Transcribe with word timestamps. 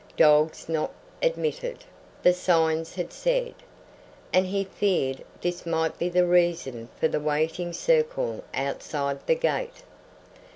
"Dogs 0.17 0.67
not 0.67 0.89
admitted," 1.21 1.83
the 2.23 2.33
signs 2.33 2.95
had 2.95 3.13
said, 3.13 3.53
and 4.33 4.47
he 4.47 4.63
feared 4.63 5.23
this 5.41 5.63
might 5.63 5.99
be 5.99 6.09
the 6.09 6.25
reason 6.25 6.89
for 6.99 7.07
the 7.07 7.19
waiting 7.19 7.71
circle 7.71 8.43
outside 8.51 9.19
the 9.27 9.35
gate. 9.35 9.83